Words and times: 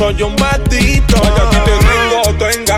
soy 0.00 0.22
un 0.22 0.34
matito. 0.36 1.16
Yo 1.16 1.99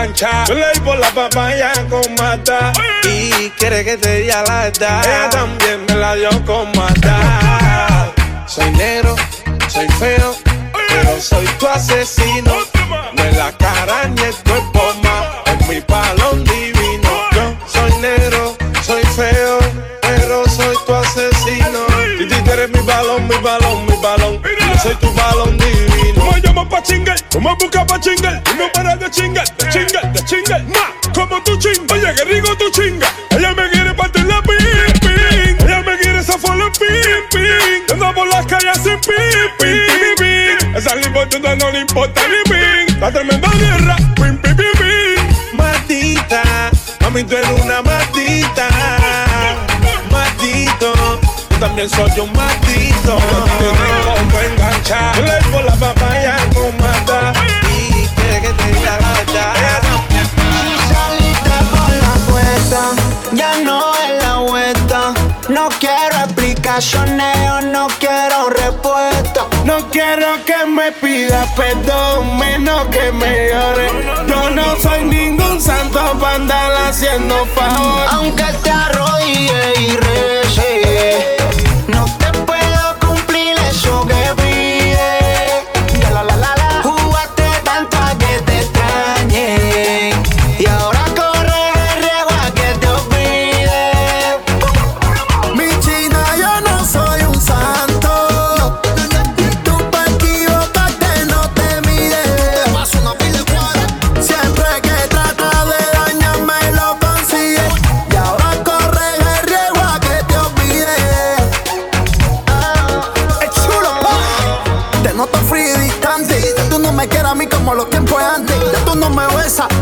enganchado. 0.02 0.46
Yo 0.46 0.54
leí 0.54 0.80
por 0.84 0.98
la 0.98 1.10
papaya 1.10 1.72
con 1.88 2.14
mata. 2.14 2.72
Y 3.04 3.50
quiere 3.50 3.84
que 3.84 3.96
te 3.96 4.20
diga 4.20 4.42
la 4.46 4.66
edad. 4.66 5.04
Ella 5.04 5.30
también 5.30 5.84
me 5.86 5.94
la 5.94 6.14
dio 6.14 6.30
con 6.44 6.70
mata. 6.76 8.12
Soy 8.46 8.70
negro, 8.72 9.16
soy 9.68 9.88
feo, 9.98 10.36
pero 10.88 11.20
soy 11.20 11.46
tu 11.58 11.66
asesino. 11.66 12.54
No 13.14 13.24
es 13.24 13.36
la 13.36 13.52
cara 13.56 14.08
ni 14.08 14.22
el 14.22 14.34
cuerpo 14.34 14.92
más, 15.02 15.26
es 15.46 15.68
mi 15.68 15.80
palón 15.80 16.44
divino. 16.44 17.10
Yo 17.32 17.56
soy 17.66 17.92
negro, 18.00 18.56
soy 18.82 19.02
feo, 19.16 19.58
pero 20.02 20.48
soy 20.48 20.76
tu 20.86 20.94
asesino. 20.94 21.80
Y 22.18 22.26
tú 22.26 22.50
eres 22.52 22.68
mi 22.70 22.80
balón, 22.80 23.26
mi 23.26 23.36
balón, 23.36 23.86
mi 23.86 23.96
balón. 24.02 24.42
Yo 24.42 24.78
soy 24.82 24.94
tu 24.96 25.12
balón 25.14 25.56
divino. 25.56 26.30
Me 26.30 26.40
llamas 26.40 26.66
pa' 26.66 26.82
chingar, 26.82 27.16
tú 27.32 27.40
me 27.40 27.54
buscas 27.54 27.84
pa' 27.86 27.98
chingar. 27.98 28.42
Y 28.52 28.58
no 28.58 28.70
paras 28.72 29.00
de 29.00 29.10
chingar, 29.10 29.44
de 29.56 29.68
chingar, 29.70 30.12
de 30.12 30.24
chingar. 30.24 30.62
Ma, 30.64 30.92
como 31.14 31.42
tu 31.42 31.56
chinga, 31.56 31.94
oye, 31.94 32.14
que 32.14 32.24
rico 32.24 32.56
tu 32.56 32.70
chinga. 32.70 33.08
Ella 33.30 33.54
me 33.54 33.68
quiere 33.70 33.94
partir 33.94 34.24
la 34.26 34.42
pin, 34.42 34.56
pin. 35.00 35.66
Ella 35.66 35.82
me 35.82 35.96
quiere 35.98 36.22
zafar 36.22 36.56
la 36.56 36.70
pin, 36.72 36.88
pin. 37.32 37.92
Anda 37.92 38.12
por 38.12 38.28
las 38.28 38.46
calles 38.46 38.78
sin 38.82 39.00
pin, 39.00 39.50
pin. 39.58 40.76
Esa 40.76 40.94
lipotuda 40.94 41.56
no 41.56 41.70
le 41.70 41.80
importa 41.80 42.20
ni 42.28 42.50
pin. 42.50 43.00
La 43.00 43.10
tremenda 43.10 43.48
guerra, 43.58 43.96
pin, 44.14 44.38
pin, 44.38 44.56
pin, 44.56 44.72
pin. 44.78 45.56
Matita, 45.56 46.42
mami, 47.00 47.24
tú 47.24 47.36
eres 47.36 47.50
una 47.62 47.82
matita. 47.82 48.68
Matito, 50.10 50.92
yo 51.50 51.58
también 51.58 51.88
soy 51.88 52.20
un 52.20 52.32
matito. 52.32 53.18
Yo 53.60 53.72
te 53.72 54.20
tengo 54.20 54.40
enganchado. 54.40 55.41
Explicaciones, 66.24 67.36
yo 67.46 67.60
no 67.62 67.86
quiero 67.98 68.50
respuesta. 68.50 69.46
No 69.64 69.88
quiero 69.90 70.44
que 70.44 70.66
me 70.66 70.92
pidas 70.92 71.48
perdón, 71.52 72.38
menos 72.38 72.86
que 72.88 73.12
me 73.12 73.50
llores. 73.50 73.92
Yo 74.26 74.50
no 74.50 74.76
soy 74.76 75.04
ningún 75.04 75.60
santo 75.60 76.00
para 76.20 76.36
andar 76.36 76.72
haciendo 76.88 77.46
favor. 77.46 78.06
Aunque 78.10 78.44
te 78.62 78.70
arrodille 78.70 79.72
y 79.80 79.96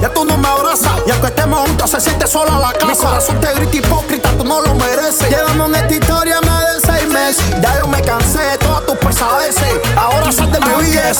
ya 0.00 0.08
tú 0.12 0.24
no 0.24 0.36
me 0.36 0.48
abrazas. 0.48 0.92
Y 1.06 1.10
aunque 1.10 1.28
estemos 1.28 1.60
juntos, 1.60 1.90
se 1.90 2.00
siente 2.00 2.26
sola 2.26 2.58
la 2.58 2.72
casa. 2.72 2.86
Mi 2.86 2.96
corazón 2.96 3.40
te 3.40 3.54
grita 3.54 3.76
hipócrita, 3.76 4.30
tú 4.36 4.44
no 4.44 4.60
lo 4.60 4.74
mereces. 4.74 5.28
Llevamos 5.28 5.68
en 5.68 5.74
esta 5.76 5.94
historia 5.94 6.40
más 6.42 6.74
de 6.74 6.92
seis 6.92 7.08
meses. 7.08 7.44
Ya 7.60 7.78
yo 7.78 7.86
me 7.88 8.00
cansé 8.02 8.38
de 8.38 8.58
todas 8.58 8.86
tus 8.86 8.96
pesadeces. 8.96 9.80
Ahora 9.96 10.32
sal 10.32 10.50
de 10.50 10.60
mi 10.60 10.84
vida, 10.84 11.12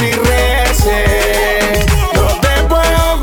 y 0.00 0.12
reces. 0.12 1.86
No 2.14 2.26
te 2.40 2.62
puedo 2.68 3.17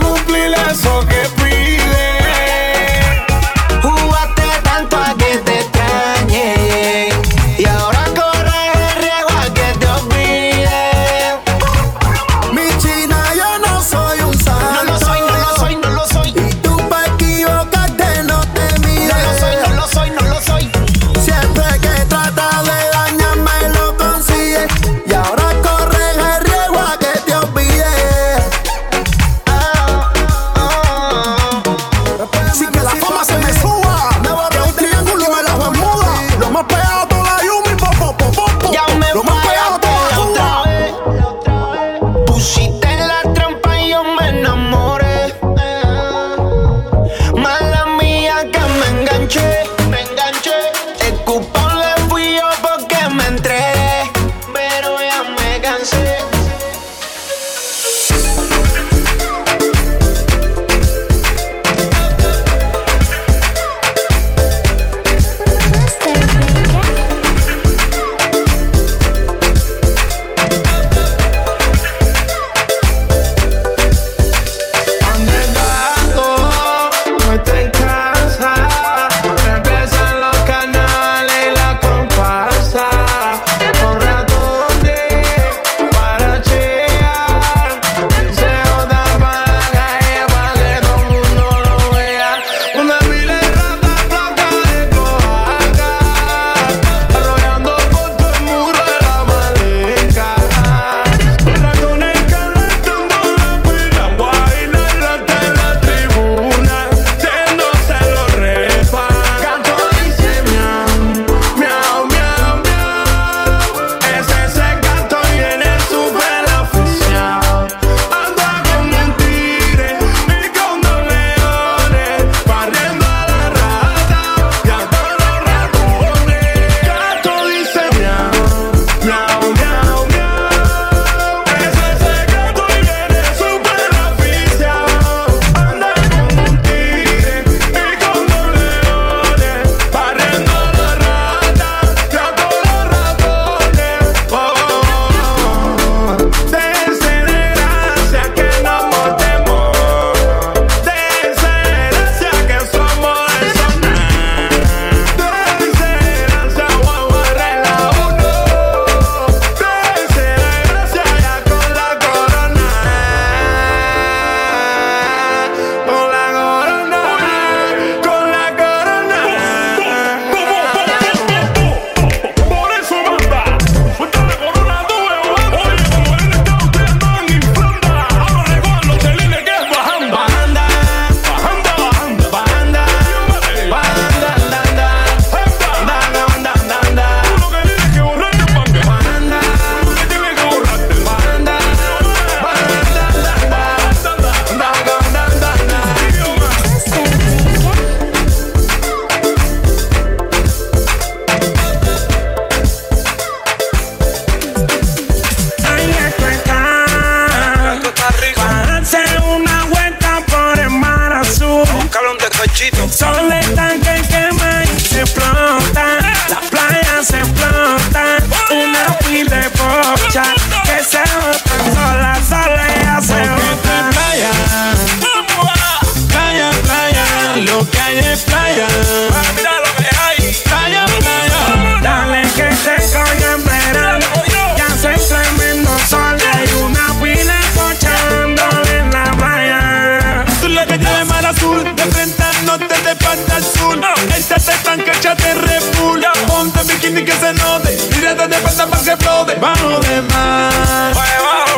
Ni 246.96 247.04
que 247.04 247.12
se 247.12 247.34
note, 247.34 247.76
tírate 247.92 248.26
de 248.26 248.38
pata 248.38 248.68
para 248.68 248.82
que 248.82 248.96
flote. 248.96 249.36
Vamos 249.36 249.86
de 249.86 250.02
más, 250.04 250.96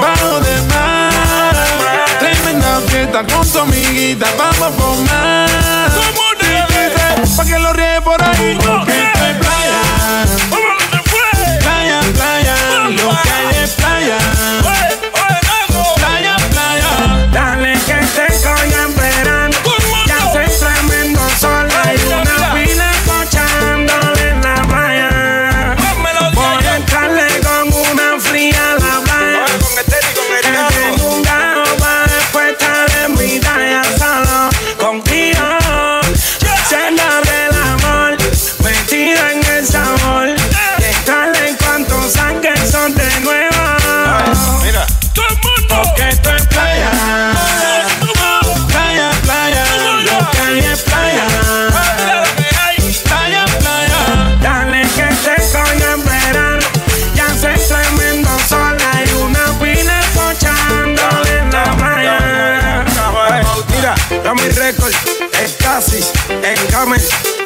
vamos 0.02 0.44
de 0.44 0.62
más. 0.64 1.14
Tremenda 2.18 2.82
fiesta 2.88 3.24
con 3.24 3.48
tu 3.48 3.60
amiguita, 3.60 4.26
vamos 4.36 4.74
por 4.76 4.98
más. 5.06 5.52
Pa' 7.38 7.46
que 7.46 7.60
lo 7.60 7.72
ríe 7.72 8.02
por 8.02 8.20
ahí, 8.24 8.58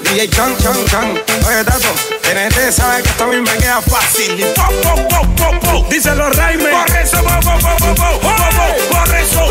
DJ 0.03 0.29
Chan 0.29 0.55
Chan 0.61 0.85
Chan. 0.87 1.07
Oye, 1.47 1.63
Tato, 1.63 1.93
TNT 2.21 2.71
sabe 2.71 3.03
que 3.03 3.09
esto 3.09 3.23
a 3.23 3.27
mí 3.27 3.41
me 3.41 3.57
queda 3.57 3.81
fácil. 3.81 4.39
Y 4.39 4.43
po, 4.55 4.63
po, 4.83 4.95
po, 5.07 5.27
po, 5.35 5.59
po. 5.59 5.87
Díselo, 5.89 6.29
Raime. 6.31 6.69
Por 6.69 6.97
eso, 6.97 7.17
po, 7.17 7.39
po, 7.39 7.57
po, 7.59 7.75
po, 7.77 7.95
po. 7.95 8.19
po, 8.19 8.29
po 8.29 8.97
por 8.97 9.15
eso. 9.15 9.47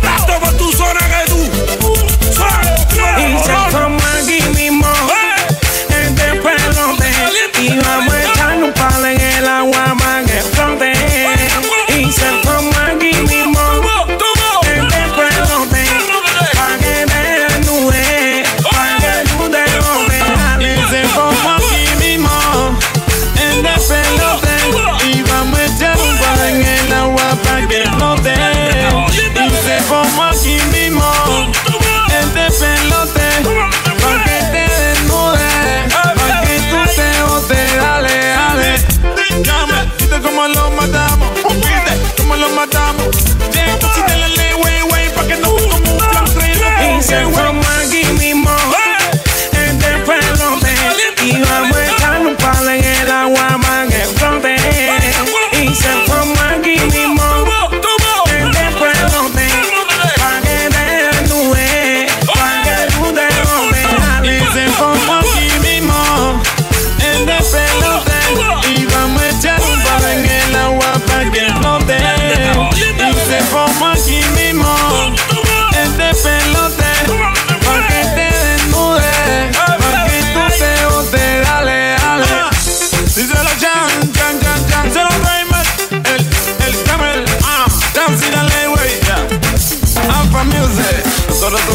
Tato 0.00 0.40
por 0.40 0.52
tu 0.54 0.72
zona 0.72 1.00
que 1.00 1.30
tú. 1.30 1.50
Solo, 2.32 3.88
no, 3.88 3.93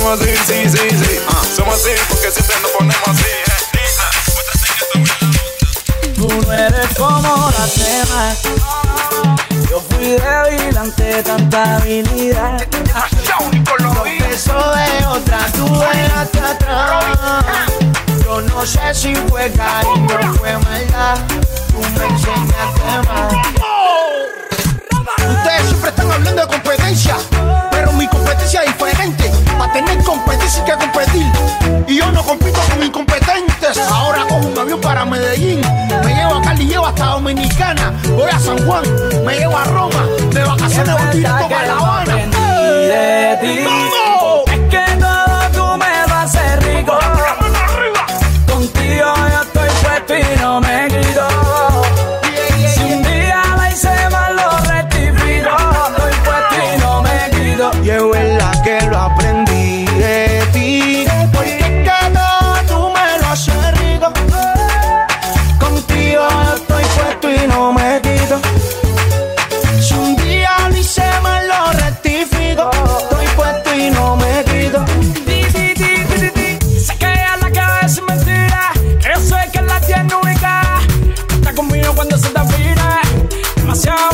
ponemos 0.10 0.22
así, 0.22 0.32
sí, 0.48 0.70
sí, 0.70 0.90
sí. 0.90 1.20
Uh, 1.28 1.56
somos 1.56 1.76
así 1.76 1.92
porque 2.08 2.32
siempre 2.32 2.56
nos 2.62 2.72
ponemos 2.72 3.08
así. 3.08 3.26
Eh. 3.26 5.04
Tú 6.16 6.28
no 6.28 6.54
eres 6.54 6.88
como 6.98 7.52
la 7.52 7.68
cena. 7.68 8.36
Yo 9.70 9.82
fui 9.90 10.06
débil 10.06 10.78
ante 10.78 11.24
tanta 11.24 11.78
habilidad. 11.78 12.66
Yo 13.24 13.36
peso 14.30 14.54
de 14.54 15.06
otra, 15.06 15.46
tú 15.54 15.66
dejaste 15.66 16.40
atrás. 16.40 17.06
Yo 18.24 18.42
no 18.42 18.66
sé 18.66 18.94
si 18.94 19.16
fue 19.16 19.52
cariño 19.52 20.20
o 20.22 20.34
fue 20.36 20.58
maldad. 20.58 21.18
Tú 21.68 21.80
me 21.80 22.06
enseñaste 22.06 23.08
más. 23.08 23.69
Ustedes 25.30 25.68
siempre 25.68 25.90
están 25.90 26.12
hablando 26.12 26.42
de 26.42 26.48
competencia, 26.48 27.16
pero 27.72 27.92
mi 27.94 28.08
competencia 28.08 28.64
es 28.64 28.74
diferente. 28.74 29.32
Para 29.58 29.74
tener 29.74 30.04
competencia 30.04 30.64
hay 30.64 30.72
que 30.72 30.78
competir. 30.78 31.32
Y 31.88 31.98
yo 31.98 32.12
no 32.12 32.24
compito 32.24 32.60
con 32.70 32.84
incompetentes. 32.84 33.78
Ahora 33.78 34.24
cojo 34.28 34.48
un 34.48 34.58
avión 34.58 34.82
para 34.82 35.06
Medellín. 35.06 35.62
Me 36.04 36.14
llevo 36.16 36.36
a 36.36 36.42
Cali, 36.42 36.66
llevo 36.66 36.88
hasta 36.88 37.06
Dominicana. 37.06 37.94
Voy 38.16 38.30
a 38.30 38.40
San 38.40 38.58
Juan, 38.66 38.84
me 39.26 39.38
llevo 39.38 39.58
a 39.58 39.64
Roma. 39.66 40.06
De 40.32 40.44
vacaciones 40.44 40.96
voy 40.98 41.18
directo 41.18 41.50
para 41.50 41.68
La 41.68 41.74
Habana. 41.74 42.16
Es 42.22 43.40
que 44.70 44.96
todo 45.00 45.50
tú 45.54 45.78
me 45.78 45.86
vas 46.08 46.12
a 46.12 46.22
hacer 46.24 46.64
rico. 46.64 46.98
Contigo 48.48 49.14
yo 49.16 49.42
estoy 49.42 49.70
puesto 49.84 50.18
y 50.18 50.40
no 50.42 50.62
me 50.62 50.89
Shout 83.80 84.09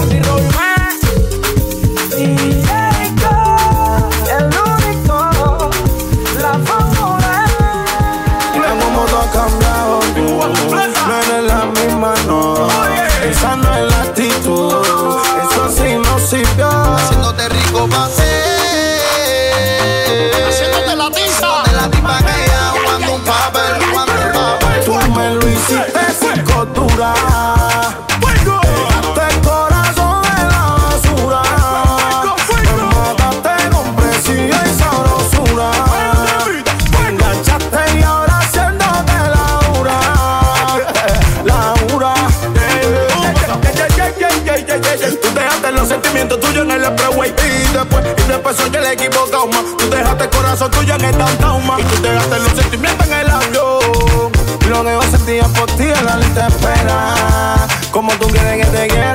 equivocado, 48.92 49.48
ma. 49.48 49.64
Tú 49.78 49.90
dejaste 49.90 50.24
el 50.24 50.30
corazón 50.30 50.72
tuyo 50.72 50.96
en 50.96 51.06
el 51.06 51.18
downtown. 51.18 51.64
Y 51.80 51.84
tú 51.84 52.02
dejaste 52.02 52.40
los 52.40 52.52
sentimientos 52.54 53.08
en 53.08 53.14
el 53.14 53.30
avión. 53.30 54.32
Lo 54.70 54.84
dejo 54.84 55.02
sentir 55.04 55.44
por 55.54 55.70
ti 55.72 55.86
la 56.04 56.18
lista 56.18 56.48
espera. 56.48 57.68
Como 57.92 58.12
tú 58.14 58.28
quieres 58.28 58.66
que 58.66 58.72
te 58.72 58.88
quiera, 58.88 59.15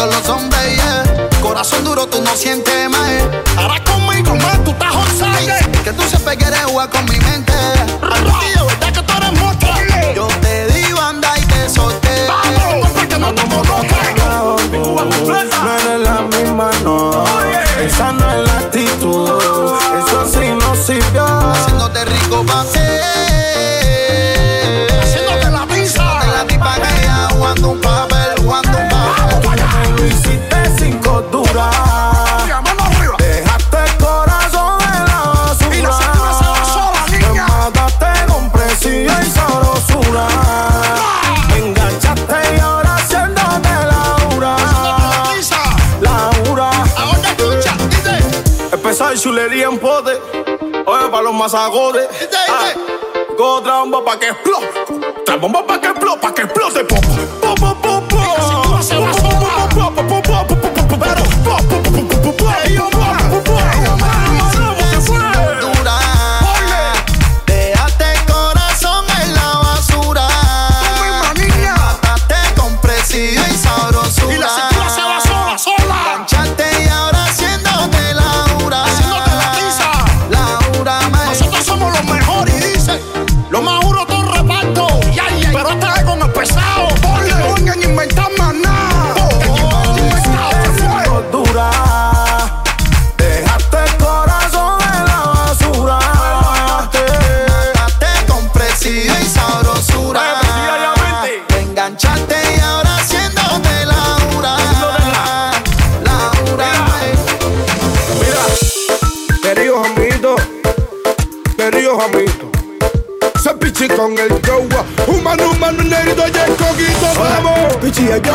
todos 0.00 0.14
los 0.14 0.28
hombres. 0.30 0.76
yeah. 0.76 1.28
Corazón 1.42 1.84
duro, 1.84 2.06
tú 2.06 2.22
no 2.22 2.34
sientes 2.34 2.88
más. 2.88 3.22
Ahora 3.56 3.89
Masagotes. 51.40 52.06
dice, 52.10 52.28
dice. 52.28 53.34
Go 53.38 53.62
tramba 53.62 54.04
pa' 54.04 54.18
que 54.18 54.26
pa' 54.26 54.28
que 54.28 54.28
explote, 54.28 55.66
pa' 55.66 55.80
que 55.80 55.99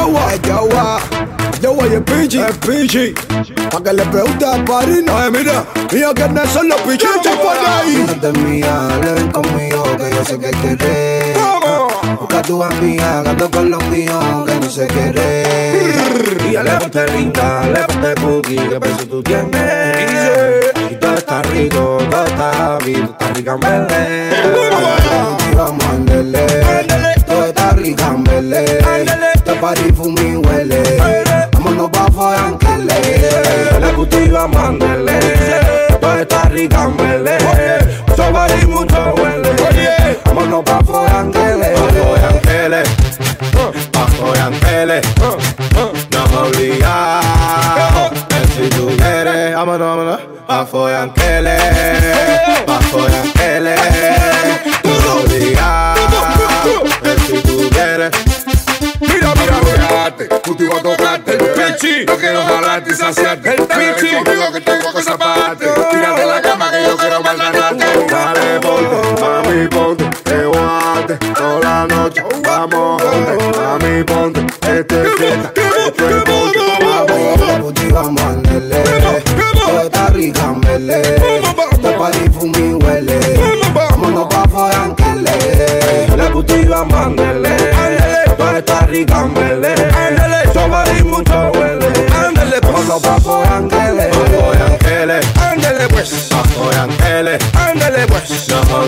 Yawa, 0.06 0.34
es 0.34 0.42
Yawa. 0.42 1.00
Yawa 1.62 1.88
y 1.88 1.94
el 1.94 2.04
Pichi. 2.04 2.40
Es 2.40 2.58
Pichi. 2.58 3.14
Pa' 3.72 3.82
que 3.82 3.94
le 3.94 4.04
pregunte 4.06 4.46
a 4.46 4.64
Parino. 4.64 5.18
Ay, 5.18 5.32
mira, 5.32 5.66
mira 5.92 6.14
quiénes 6.14 6.50
son 6.52 6.70
los 6.70 6.80
pichichos 6.82 7.36
por 7.42 7.58
ahí. 7.58 8.06
No 8.06 8.14
te 8.14 8.40
mía, 8.40 8.88
ven 9.02 9.32
conmigo, 9.32 9.84
que 9.98 10.16
yo 10.16 10.26
sé 10.26 10.38
que 10.38 10.52
querés. 10.52 11.38
Busca 12.20 12.42
tu 12.44 12.62
amiga, 12.64 13.24
gato 13.24 13.50
con 13.50 13.72
los 13.72 13.84
míos, 13.86 14.24
que 14.46 14.56
no 14.56 14.70
sé 14.70 14.86
querer. 14.88 16.38
Y 16.52 16.56
aléjate 16.56 17.08
linda, 17.12 17.62
aléjate 17.62 18.22
cookie, 18.22 18.58
que 18.58 18.80
peso 18.80 19.08
tú 19.10 19.24
tienes. 19.24 20.72
Y 20.92 20.96
todo 20.98 21.16
está 21.16 21.42
rico, 21.42 21.98
todo 22.12 22.26
está 22.26 22.78
bien, 22.86 23.08
todo 23.08 23.14
está 23.14 23.34
rica 23.34 23.54
en 23.54 23.60
verde. 23.60 24.30
Vamos 25.56 25.84
a 25.84 25.90
andarle, 25.90 26.46
todo 27.26 27.46
está 27.46 27.70
rica 27.72 28.08
en 28.08 28.24
verde. 28.24 29.35
Este 29.56 29.68
party 29.68 29.94
fumi 29.94 30.36
huele, 30.36 30.84
vámonos 31.54 31.90
pa' 31.90 32.12
Foyanquele. 32.12 33.00
La 33.80 33.90
puti 33.96 34.28
vamos 34.28 34.58
a 34.58 34.68
andarle, 34.68 35.20
todo 36.02 36.20
está 36.20 36.44
rica 36.50 36.84
en. 36.84 37.24
Mucho 38.06 38.34
party, 38.34 38.66
mucho 38.66 39.14
huele, 39.16 39.56
vámonos 40.26 40.64
pa' 40.66 40.84
Foyanquele. 40.84 41.74
Pa' 41.74 41.88
Foyanquele, 41.94 42.84
pa' 43.94 44.08
Foyanquele. 44.08 45.02
No 46.12 46.28
me 46.28 46.38
obligas, 46.50 47.24
si 48.58 48.70
tú 48.72 48.88
quieres, 48.98 49.56
vámonos, 49.56 49.88
vámonos. 49.88 50.20
Pa' 50.48 50.66
Foyanquele, 50.66 51.58
pa' 52.66 52.82
Foyanquele. 52.92 53.76
No 54.84 54.92
me 55.00 55.08
obligas, 55.24 55.66
si 55.70 55.85
voy 60.54 60.70
a 60.78 60.82
tocarte 60.82 61.32
el 61.32 61.38
pichi. 61.38 62.06
No 62.06 62.16
quiero 62.18 62.44
jalarte 62.44 62.92
y 62.92 62.96
saciarte. 62.96 63.50
El 63.50 63.68
pichi. 63.68 64.16
conmigo 64.16 64.52
que 64.54 64.62
tengo 64.62 64.92
cosas 64.92 65.18
para 65.18 65.42
darte. 65.42 65.66
Tírate 65.66 66.22
de 66.22 66.28
la 66.28 66.42
cama 66.42 66.72
que 66.72 66.84
yo 66.84 66.98
quiero 66.98 67.22
maltratarte. 67.22 67.86
Dale, 68.10 68.60
ponte, 68.60 69.22
mami, 69.22 69.68
ponte, 69.68 70.10
te 70.24 70.46
guate 70.46 71.18
toda 71.34 71.60
la 71.60 71.88
noche. 71.88 72.24
Vamos, 72.44 73.02
ponte, 73.02 73.60
mami, 73.60 74.04
ponte, 74.04 74.46
este 74.62 75.02
es 75.02 75.16
fiesta, 75.16 75.54
esto 75.88 76.10
es 76.10 76.24
ponte. 76.24 76.60
Vamos, 76.82 77.74
vamos 77.92 78.22
a 78.22 78.30
andarle, 78.30 78.84
todo 79.66 79.82
está 79.82 80.08
rica 80.10 80.44
en 80.44 80.62
verle. 80.62 81.02
Este 81.72 81.92
party 81.92 82.30
fumi 82.30 82.74
huele, 82.74 83.20
vámonos 83.74 84.28
pa' 84.28 84.48
Foyanquele. 84.48 86.18
La 86.18 86.30
puti, 86.30 86.66
vamos 86.66 86.94
a 86.94 87.06
andarle, 87.06 87.58
todo 88.38 88.58
está 88.58 88.80
rica 88.82 89.22
en 89.22 89.34
pues, 96.10 96.28
pa' 96.30 96.44
Foyanquele. 96.50 97.38
ándale 97.54 98.06
pues. 98.08 98.48
No 98.50 98.62
me 98.64 98.86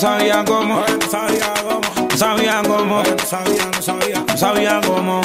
sabía 0.00 0.44
cómo. 0.46 0.80
No 0.80 1.10
sabía 1.10 1.52
cómo. 1.62 2.08
No 2.10 2.16
sabía 2.16 2.62
cómo. 2.66 3.02
No 3.02 3.26
sabía, 3.26 3.66
no 3.66 3.82
sabía. 3.82 4.24
No 4.26 4.36
sabía 4.36 4.80
cómo. 4.86 5.20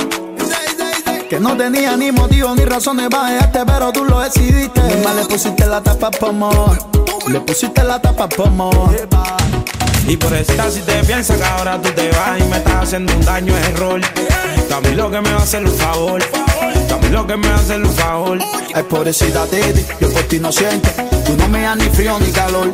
Que 1.30 1.40
no 1.40 1.56
tenía 1.58 1.96
ni 1.98 2.12
motivo 2.12 2.54
ni 2.56 2.66
razones 2.66 3.08
para 3.10 3.32
dejarte, 3.32 3.60
pero 3.66 3.92
tú 3.92 4.04
lo 4.06 4.20
decidiste. 4.20 4.82
Más 5.04 5.16
le 5.16 5.26
pusiste 5.26 5.66
la 5.66 5.82
tapa 5.82 6.12
por 6.12 6.30
amor. 6.30 6.78
Le 7.28 7.40
pusiste 7.40 7.84
la 7.84 8.00
tapa 8.00 8.28
por 8.28 8.48
amor. 8.48 9.08
Y 10.08 10.18
por 10.18 10.34
estar 10.34 10.70
si 10.70 10.82
te 10.82 11.04
piensas 11.04 11.38
que 11.38 11.44
ahora 11.44 11.82
tú 11.82 11.90
te 11.92 12.10
vas 12.12 12.40
y 12.40 12.44
me 12.44 12.58
estás 12.58 12.84
haciendo 12.84 13.14
un 13.14 13.26
daño 13.26 13.58
es 13.58 13.68
error. 13.70 14.02
A 14.76 14.82
mí 14.82 14.94
lo 14.94 15.10
que 15.10 15.22
me 15.22 15.32
va 15.32 15.40
a 15.40 15.44
hacer 15.44 15.66
un 15.66 15.72
favor. 15.72 16.22
A 16.22 16.98
mí 16.98 17.10
lo 17.10 17.26
que 17.26 17.38
me 17.38 17.48
va 17.48 17.56
a 17.56 17.60
hacer 17.60 17.82
un 17.82 17.94
favor. 17.94 18.40
Ay, 18.74 18.84
pobrecita 18.84 19.46
Titi, 19.46 19.86
yo 20.00 20.12
por 20.12 20.24
ti 20.24 20.38
no 20.38 20.52
siento. 20.52 20.90
Tú 21.26 21.36
no 21.38 21.48
me 21.48 21.62
das 21.62 21.78
ni 21.78 21.86
frío 21.86 22.20
ni 22.20 22.32
calor. 22.32 22.72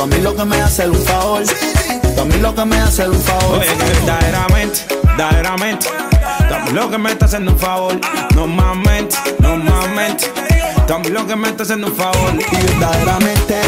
Tú 0.00 0.04
a 0.04 0.06
mí 0.06 0.16
lo 0.22 0.34
que 0.34 0.46
me 0.46 0.58
hace 0.62 0.88
un 0.88 0.96
favor. 0.96 1.42
Tú 1.44 2.22
a 2.22 2.24
mí 2.24 2.36
lo 2.38 2.54
que 2.54 2.64
me 2.64 2.78
hace 2.78 3.06
un 3.06 3.20
favor. 3.20 3.58
Oye, 3.58 3.68
verdaderamente, 3.76 4.80
verdaderamente. 5.04 5.88
Mí 6.64 6.72
lo 6.72 6.88
que 6.88 6.96
me 6.96 7.12
está 7.12 7.26
haciendo 7.26 7.52
un 7.52 7.58
favor. 7.58 8.00
No 8.34 8.46
más 8.46 8.76
mente, 8.78 9.16
no 9.40 9.56
más 9.58 9.90
mente. 9.90 10.24
Tú 10.86 10.94
a 10.94 10.98
mí 11.00 11.10
lo 11.10 11.26
que 11.26 11.36
me 11.36 11.50
está 11.50 11.64
haciendo 11.64 11.88
un 11.88 11.94
favor. 11.94 12.32
Y 12.34 12.66
verdaderamente, 12.66 13.60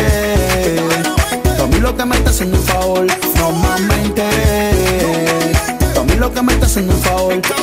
mí 1.71 1.81
lo 1.81 1.95
que 1.95 2.05
me 2.07 2.17
está 2.17 2.31
haciendo 2.31 2.57
un 2.57 2.65
favor. 2.65 3.07
No 3.37 3.51
más 3.53 3.81
mente. 3.81 4.25
Tú 5.95 6.01
a 6.01 6.05
mí 6.05 6.15
lo 6.15 6.33
que 6.33 6.41
me 6.41 6.55
está 6.55 6.65
haciendo 6.65 6.95
un 6.95 7.03
favor. 7.03 7.43
Yo 7.43 7.57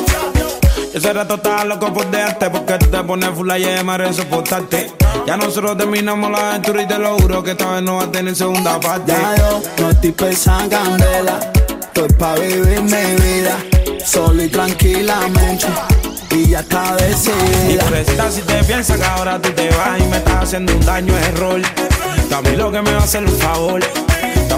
ese 0.94 1.12
rato 1.12 1.36
estaba 1.36 1.66
loco 1.66 1.92
por 1.92 2.12
dejarte 2.12 2.52
porque 2.52 2.78
tú 2.78 2.86
te 2.86 3.04
pones 3.04 3.32
full 3.32 3.50
y 3.50 3.84
más 3.84 4.16
soportarte. 4.16 4.99
Ya 5.26 5.38
nosotros 5.38 5.78
terminamos 5.78 6.32
la 6.32 6.50
aventura 6.52 6.82
y 6.84 6.88
te 6.88 6.98
lo 6.98 7.18
juro 7.20 7.44
que 7.44 7.52
esta 7.52 7.72
vez 7.72 7.84
no 7.84 7.98
va 7.98 8.04
a 8.04 8.12
tener 8.12 8.36
segunda 8.36 8.80
parte. 8.80 9.12
Ya 9.12 9.36
yo 9.36 9.62
no 9.80 9.90
estoy 9.92 10.12
pensando 10.12 10.64
en 10.64 10.70
candela. 10.70 11.40
Estoy 11.82 12.10
pa' 12.18 12.36
vivir 12.36 12.82
mi 12.82 13.22
vida. 13.22 13.58
Solo 14.06 14.44
y 14.44 14.50
tranquilamente. 14.50 15.68
Y 16.32 16.50
ya 16.50 16.60
está 16.62 16.96
Y 17.00 17.04
decidida. 17.04 17.84
por 17.86 17.98
estar 17.98 18.32
si 18.32 18.42
te 18.42 18.64
piensas 18.64 18.98
que 18.98 19.04
ahora 19.06 19.40
tú 19.42 19.50
te 19.52 19.70
vas 19.70 20.00
y 20.00 20.04
me 20.04 20.18
estás 20.18 20.44
haciendo 20.44 20.74
un 20.74 20.86
daño 20.86 21.16
es 21.18 21.28
error. 21.28 21.62
Mí 22.44 22.56
lo 22.56 22.72
que 22.72 22.82
me 22.82 22.92
va 22.94 23.02
a 23.02 23.04
hacer 23.04 23.24
un 23.26 23.38
favor. 23.38 23.82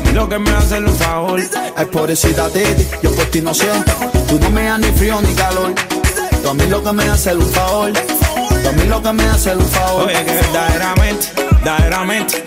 Mí 0.05 0.11
lo 0.13 0.27
que 0.27 0.39
me 0.39 0.51
va 0.51 0.57
a 0.57 0.61
hacer 0.61 0.83
un 0.83 0.95
favor. 0.95 1.41
Ay, 1.75 1.85
pobrecita 1.85 2.49
Titi, 2.49 2.85
yo 3.01 3.11
por 3.15 3.25
ti 3.25 3.41
no 3.41 3.53
siento. 3.53 3.91
Tú 4.27 4.37
no 4.39 4.49
me 4.51 4.63
das 4.65 4.79
ni 4.79 4.91
frío 4.91 5.21
ni 5.21 5.33
calor. 5.33 5.73
Tú 6.43 6.49
a 6.49 6.53
mí 6.53 6.65
lo 6.67 6.83
que 6.83 6.91
me 6.91 7.03
hace 7.05 7.33
un 7.35 7.49
favor. 7.49 7.91
A 8.71 8.73
mí 8.73 8.85
lo 8.87 9.03
que 9.03 9.11
me 9.11 9.23
hace 9.25 9.53
un 9.53 9.67
favor. 9.67 10.05
Oye, 10.05 10.23
que 10.23 10.31
verdaderamente, 10.31 11.27
verdaderamente. 11.35 12.41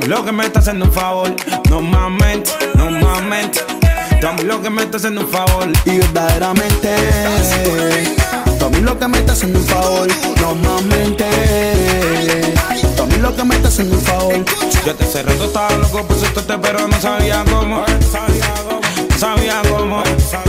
Mí 0.00 0.06
lo 0.06 0.24
que 0.24 0.30
me 0.30 0.46
está 0.46 0.60
haciendo 0.60 0.84
un 0.84 0.92
favor. 0.92 1.34
No 1.68 1.80
mente, 2.08 2.52
no 2.74 4.28
a 4.28 4.32
mí 4.34 4.42
lo 4.44 4.62
que 4.62 4.70
me 4.70 4.84
está 4.84 4.98
haciendo 4.98 5.22
un 5.22 5.28
favor. 5.28 5.68
Y 5.84 5.98
verdaderamente, 5.98 6.94
mí 8.70 8.80
lo 8.82 8.96
que 9.00 9.08
me 9.08 9.18
está 9.18 9.32
haciendo 9.32 9.58
un 9.58 9.66
favor. 9.66 10.08
Normalmente, 10.40 11.24
tú 12.96 13.02
a 13.02 13.06
mí 13.06 13.16
lo 13.16 13.34
que 13.34 13.42
me 13.42 13.56
está 13.56 13.66
haciendo 13.66 13.96
un 13.96 14.02
favor. 14.02 14.44
Yo 14.86 14.94
te 14.94 15.04
cerré, 15.06 15.34
tú 15.34 15.44
estabas 15.44 15.76
loco 15.78 16.06
soltarte, 16.14 16.56
pero 16.58 16.86
no 16.86 17.00
sabía 17.00 17.44
cómo. 17.50 17.80
No 17.80 18.02
sabía 18.12 18.54
cómo. 18.62 18.80
No 19.10 19.18
sabía 19.18 19.62
cómo. 19.68 20.47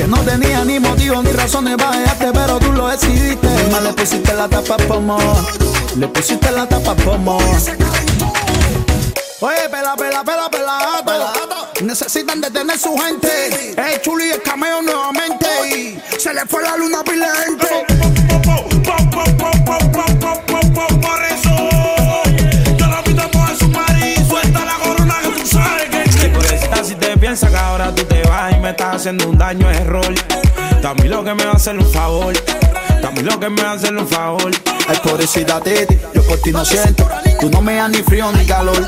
Que 0.00 0.08
no 0.08 0.16
tenía 0.24 0.64
ni 0.64 0.80
motivo 0.80 1.22
ni 1.22 1.30
razones 1.30 1.76
para 1.76 1.98
dejarte, 1.98 2.30
pero 2.32 2.58
tú 2.58 2.72
lo 2.72 2.88
decidiste. 2.88 3.46
Más 3.70 3.82
le 3.82 3.92
pusiste 3.92 4.32
la 4.32 4.48
tapa 4.48 4.78
por 4.78 4.96
amor. 4.96 5.20
Le 5.94 6.08
pusiste 6.08 6.50
la 6.50 6.66
tapa 6.66 6.94
por 6.94 7.16
amor. 7.16 7.42
Oye, 9.40 9.68
pela, 9.70 9.94
pela, 9.96 10.24
pela, 10.24 10.48
pela, 10.48 11.04
gato. 11.04 11.84
Necesitan 11.84 12.40
detener 12.40 12.78
su 12.78 12.96
gente. 12.96 13.74
El 13.76 14.00
chuli 14.00 14.30
el 14.30 14.40
cameo 14.40 14.80
nuevamente. 14.80 15.46
Y 15.68 16.00
se 16.18 16.32
le 16.32 16.46
fue 16.46 16.62
la 16.62 16.78
luna 16.78 17.00
a 17.00 17.44
gente. 17.44 17.89
Haciendo 29.00 29.30
un 29.30 29.38
daño 29.38 29.70
es 29.70 29.80
error. 29.80 30.14
A 30.84 30.94
mí 30.94 31.08
lo 31.08 31.24
que 31.24 31.34
me 31.34 31.46
va 31.46 31.52
a 31.52 31.56
hacer 31.56 31.78
un 31.78 31.90
favor. 31.90 32.34
A 33.02 33.10
mí 33.10 33.22
lo 33.22 33.40
que 33.40 33.48
me 33.48 33.62
va 33.62 33.70
a 33.70 33.72
hacer 33.72 33.96
un 33.96 34.06
favor. 34.06 34.50
Ay, 34.88 34.98
pobrecita 35.02 35.58
Titi, 35.58 35.98
yo 36.12 36.22
por 36.26 36.36
ti 36.42 36.52
no 36.52 36.62
siento. 36.66 37.08
Tú 37.40 37.48
no 37.48 37.62
me 37.62 37.76
das 37.76 37.88
ni 37.88 38.02
frío 38.02 38.30
ni 38.32 38.44
calor. 38.44 38.84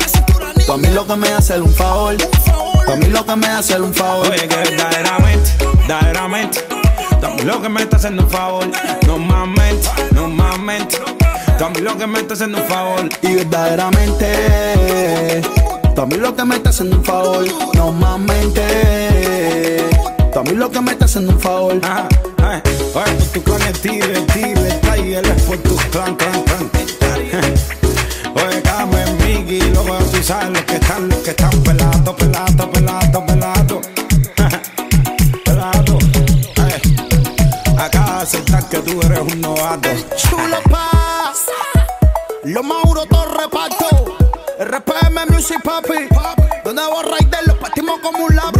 Tú 0.67 0.71
a 0.71 0.77
mí 0.77 0.89
lo 0.89 1.07
que 1.07 1.15
me 1.15 1.29
hace 1.29 1.59
un 1.59 1.73
favor. 1.73 2.15
Tú 2.17 2.91
a 2.91 2.95
mí 2.95 3.07
lo 3.07 3.25
que 3.25 3.35
me 3.35 3.47
hace 3.47 3.81
un 3.81 3.91
favor. 3.91 4.27
Oye, 4.27 4.47
que 4.47 4.55
verdaderamente, 4.55 5.49
verdaderamente. 5.79 6.59
A 7.23 7.29
mí 7.29 7.41
lo 7.41 7.59
que 7.59 7.69
me 7.69 7.81
está 7.81 7.97
haciendo 7.97 8.21
un 8.23 8.29
favor. 8.29 8.67
No 9.07 9.17
mente, 9.17 9.89
no 10.11 10.27
a 11.65 11.69
mí 11.69 11.81
lo 11.81 11.97
que 11.97 12.05
me 12.05 12.19
está 12.19 12.35
haciendo 12.35 12.59
un 12.59 12.67
favor. 12.67 13.09
Y 13.23 13.33
verdaderamente, 13.35 15.41
tú 15.95 16.01
a 16.01 16.05
mí 16.05 16.17
lo 16.17 16.35
que 16.35 16.45
me 16.45 16.57
está 16.57 16.69
haciendo 16.69 16.97
un 16.97 17.03
favor. 17.03 17.43
Normalmente, 17.73 19.73
tú 20.33 20.39
a 20.39 20.43
mí 20.43 20.51
lo 20.51 20.69
que 20.69 20.81
me 20.81 20.91
está 20.91 21.05
haciendo 21.05 21.33
un 21.33 21.39
favor. 21.39 21.79
Ajá, 21.83 22.07
ay, 22.43 22.61
Oye, 22.93 23.13
por 23.33 23.41
tu 23.41 23.91
y 25.03 25.13
él 25.13 25.25
es 25.25 25.41
por 25.43 25.57
tu 25.57 25.75
clan, 25.91 26.15
clan, 26.15 26.43
clan. 26.43 26.71
Oye, 28.47 28.61
Carmen, 28.61 29.17
Miki, 29.17 29.59
luego 29.71 29.97
tú 30.11 30.23
sabes 30.23 30.49
los 30.49 30.63
que 30.63 30.75
están, 30.75 31.09
los 31.09 31.19
que 31.19 31.29
están 31.31 31.51
pelados, 31.63 32.15
pelados, 32.17 32.67
pelados, 32.67 33.23
pelados. 33.27 33.87
Pelados. 35.45 36.03
De 37.91 37.97
aceptar 37.97 38.69
que 38.69 38.77
tú 38.79 39.01
eres 39.01 39.19
un 39.19 39.41
novato. 39.41 39.89
Chulo 40.15 40.57
paz, 40.69 41.45
los 42.43 42.63
Mauro 42.63 43.05
todo 43.05 43.25
reparto. 43.25 44.15
RPM 44.59 45.33
Music 45.33 45.61
Papi, 45.61 46.07
donde 46.63 46.81
vos 46.83 47.03
Raider 47.09 47.47
los 47.47 47.57
partimos 47.57 47.99
como 48.01 48.25
un 48.25 48.35
lápiz. 48.35 48.52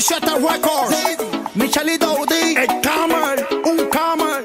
AK-47 0.00 0.50
Records, 0.50 0.96
Michelito 1.54 2.14
Udi, 2.14 2.56
el 2.56 2.80
Camel, 2.80 3.46
un 3.66 3.86
Camel. 3.90 4.44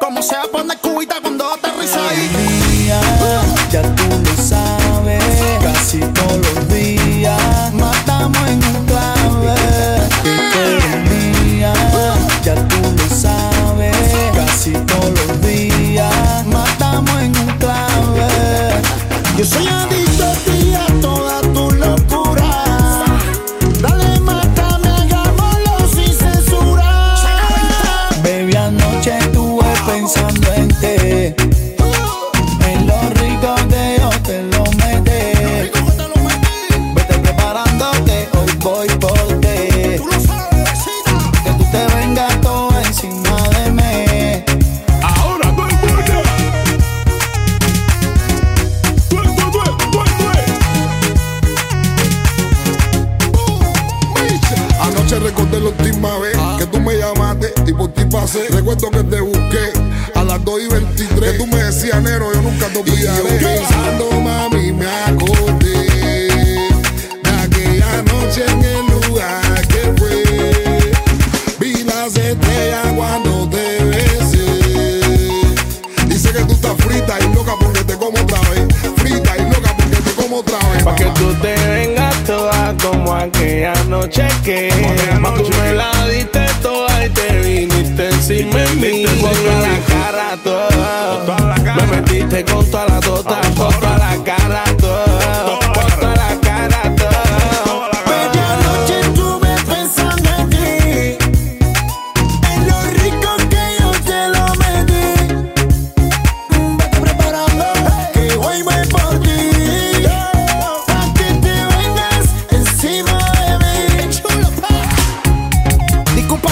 Como 0.00 0.22
se 0.22 0.34
va 0.34 0.44
a 0.44 0.46
poner 0.46 0.78
cubita 0.78 1.16
cuando 1.20 1.52
aterriza 1.52 1.98
ahí. 2.08 2.88
ya 3.70 3.82
tú 3.94 4.04
lo 4.08 4.42
sabes, 4.42 5.22
casi 5.62 5.98
todos 5.98 6.38
los 6.38 6.47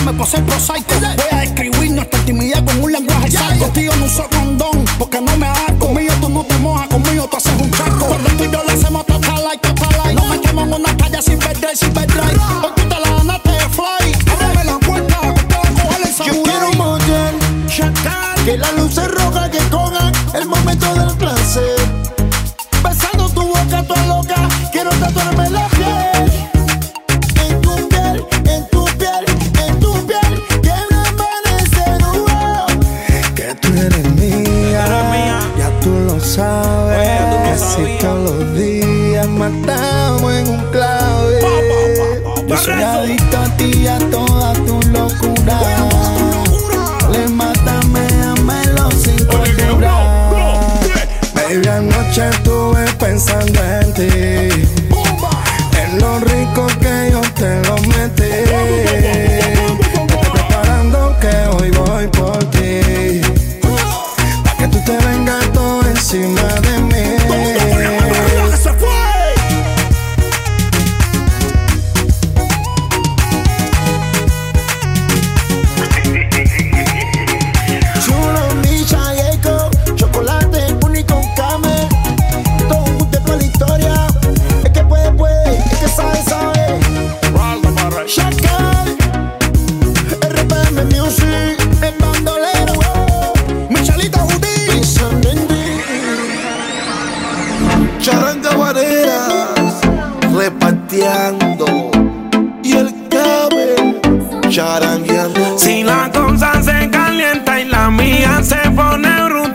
me 0.07 0.13
puse 0.13 0.41
prosaico. 0.43 0.95
Voy 1.01 1.27
a 1.33 1.41
describir 1.41 1.91
nuestra 1.91 2.19
intimidad 2.21 2.65
con 2.65 2.81
un 2.81 2.93
lenguaje 2.93 3.27
exacto. 3.27 3.67
Tío, 3.75 3.95
no 3.97 4.07
uso 4.07 4.25
condón 4.31 4.85
porque 4.99 5.21
no 5.21 5.37
me 5.37 5.47
hago. 5.47 5.79
Conmigo 5.79 6.15
tú 6.21 6.29
no 6.29 6.45
te 6.45 6.57
mojas, 6.59 6.87
conmigo 6.89 7.27
tú 7.29 7.37
haces 7.37 7.53
un 7.61 7.71
charco. 7.73 8.07
Y 100.97 102.73
el 102.73 102.95
cabe 103.11 104.01
charangueando. 104.49 105.59
Si 105.59 105.83
la 105.83 106.11
cosa 106.11 106.63
se 106.63 106.89
calienta 106.89 107.61
y 107.61 107.65
la 107.67 107.91
mía 107.91 108.43
se 108.43 108.71
pone 108.71 109.25
brutal 109.25 109.46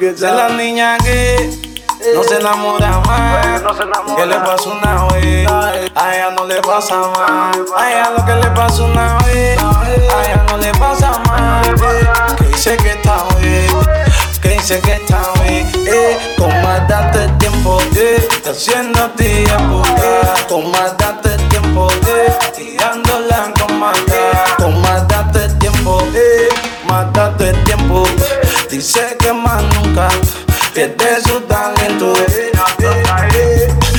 Empieza. 0.00 0.30
la 0.32 0.48
niña 0.50 0.96
que 0.98 1.50
no 2.14 2.22
se 2.22 2.36
enamora 2.36 3.00
más. 3.00 3.62
Que 4.14 4.26
le 4.26 4.36
pasa 4.36 4.68
una 4.68 5.04
vez. 5.06 5.50
A 5.50 6.14
ella 6.14 6.30
no 6.30 6.46
le 6.46 6.60
pasa 6.62 6.98
más. 6.98 7.56
A 7.76 7.90
ella 7.90 8.10
lo 8.16 8.24
que 8.24 8.34
le 8.36 8.46
pasa 8.54 8.82
una 8.84 9.18
vez. 9.26 9.58
A 9.60 10.24
ella 10.24 10.44
no 10.48 10.56
le 10.58 10.72
pasa 10.74 11.18
más. 11.26 11.66
Que 12.36 12.44
dice 12.44 12.76
que 12.76 12.90
está 12.90 13.24
bien. 13.40 13.66
Que 14.40 14.50
dice 14.50 14.80
que 14.82 14.92
está 14.92 15.20
bien. 15.42 15.68
Eh, 15.74 16.36
con 16.38 16.50
más 16.62 16.86
date 16.86 17.26
tiempo. 17.40 17.80
Eh, 17.96 18.28
haciendo 18.48 19.10
tiempo. 19.16 19.82
Eh, 19.96 20.44
con 20.48 20.70
más 20.70 20.96
date 20.96 21.30
tiempo. 21.48 21.88
Eh, 22.06 22.38
tirándola 22.54 23.52
con 23.58 23.80
más. 23.80 23.98
Con 24.58 24.80
más 24.80 25.08
date 25.08 25.48
tiempo. 25.58 26.00
Eh, 26.14 26.48
más 26.86 27.12
date 27.12 27.52
tiempo. 27.64 28.04
Dice 28.70 29.17
nunca 29.98 30.08
pierde 30.74 31.22
su 31.22 31.40
talento. 31.42 32.12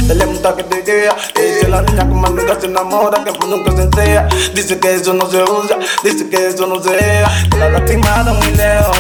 Dale 0.08 0.26
un 0.26 0.42
toque 0.42 0.64
de 0.64 0.80
idea. 0.80 1.16
Dice 1.36 1.68
la 1.68 1.82
niña 1.82 2.08
que 2.08 2.16
más 2.16 2.32
nunca 2.32 2.60
se 2.60 2.68
enamora, 2.68 3.24
que 3.24 3.32
más 3.32 3.48
nunca 3.48 3.72
se 3.72 3.84
entea. 3.84 4.28
Dice 4.54 4.80
que 4.80 4.96
eso 4.96 5.14
no 5.14 5.30
se 5.30 5.44
usa, 5.44 5.78
dice 6.04 6.30
que 6.30 6.48
eso 6.48 6.68
no 6.68 6.82
se 6.82 6.92
vea. 6.92 7.30
Que 7.52 7.58
la 7.58 7.70
lastimada 7.70 8.34
muy 8.34 8.52
lejos, 8.52 8.98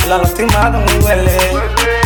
que 0.00 0.08
la 0.08 0.18
lastimada 0.18 0.78
muy 0.78 1.04
huele. 1.04 1.38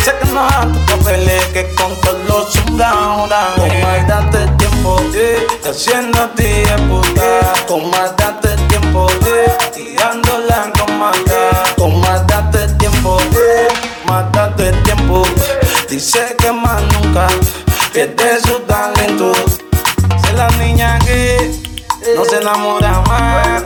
Sé 0.03 0.13
que 0.21 0.29
no 0.31 0.47
anda 0.47 0.79
papeles, 0.85 1.45
que 1.45 1.73
con 1.75 1.95
todos 2.01 2.17
los 2.27 2.81
ahora. 2.81 3.53
Con 3.55 3.81
más 3.81 4.07
date 4.07 4.47
tiempo, 4.57 5.01
eh, 5.15 5.47
haciendo 5.67 6.29
tiempo, 6.31 7.01
Con 7.67 7.89
más 7.89 8.15
date 8.17 8.49
tiempo, 8.67 9.07
eh, 9.25 9.57
tirándola 9.73 10.24
Dice 15.95 16.35
que 16.37 16.51
más 16.51 16.81
nunca 16.91 17.25
pierde 17.93 18.41
su 18.41 18.59
talento. 18.63 19.31
Es 19.31 20.33
la 20.33 20.49
niña 20.57 20.99
que 20.99 21.55
no 22.17 22.25
se 22.25 22.41
enamora 22.41 22.99
más. 23.07 23.63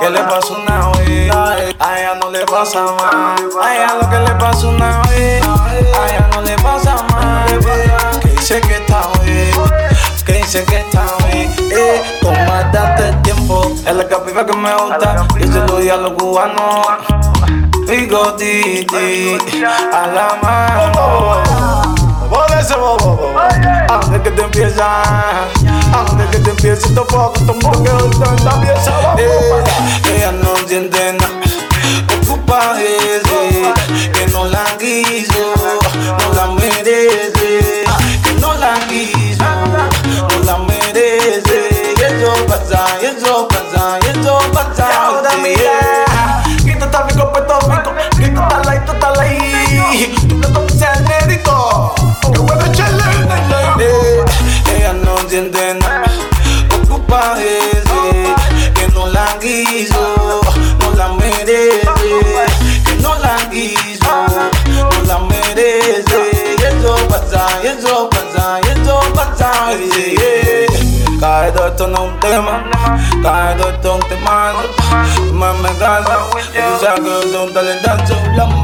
Que 0.00 0.10
le 0.10 0.18
pasa 0.24 0.54
una 0.54 0.88
vez. 0.98 1.32
A 1.78 2.00
ella 2.00 2.14
no 2.16 2.32
le 2.32 2.44
pasa 2.46 2.82
más. 2.82 3.40
A 3.62 3.76
ella 3.76 3.94
lo 3.94 4.10
que 4.10 4.18
le 4.18 4.30
pasa 4.40 4.66
una 4.66 5.02
vez. 5.02 5.44
A 5.46 6.08
ella 6.08 6.28
no 6.34 6.42
le 6.42 6.56
pasa 6.56 6.96
más. 7.12 7.52
Que 8.22 8.28
dice 8.30 8.60
que 8.60 8.74
está 8.74 9.02
bien. 9.22 9.52
Que 10.26 10.32
dice 10.32 10.64
que 10.64 10.80
está 10.80 11.06
bien. 11.32 11.54
Eh, 11.70 12.18
con 12.20 12.34
más 12.48 12.72
date 12.72 13.12
tiempo. 13.22 13.72
Es 13.86 13.94
la 13.94 14.08
capiva 14.08 14.44
que 14.44 14.56
me 14.56 14.74
gusta. 14.74 15.28
Y 15.38 15.46
se 15.46 15.60
lo 15.60 15.78
di 15.78 15.88
a 15.90 15.96
los 15.96 16.14
cubanos. 16.14 17.67
Digo, 17.88 18.34
Titi, 18.34 19.34
a 19.64 20.06
la 20.08 20.38
mano. 20.42 21.42
Por 22.28 22.46
eso, 22.58 22.78
bobo, 22.78 23.32
antes 23.88 24.20
que 24.20 24.30
te 24.30 24.42
empieza, 24.42 25.02
antes 25.94 26.26
que 26.30 26.38
te 26.38 26.50
empiece, 26.50 26.86
te 26.90 27.00
foco, 27.06 27.40
mundo 27.46 27.82
que 27.82 27.90
gusta 27.90 28.34
en 28.36 28.44
la 28.44 28.60
pieza, 28.60 28.92
ella 30.14 30.32
no 30.32 30.54
entiende 30.58 31.14
nada, 31.14 31.32
ocupa 32.20 32.78
ese, 32.78 33.72
que 34.12 34.26
no 34.32 34.44
la 34.44 34.64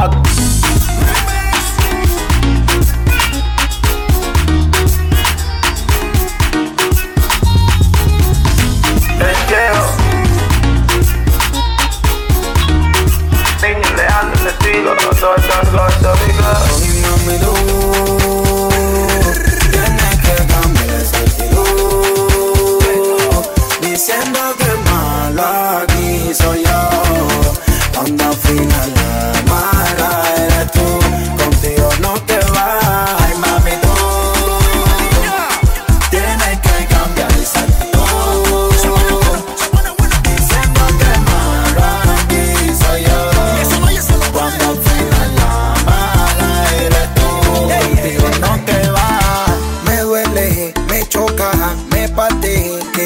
la 0.06 0.53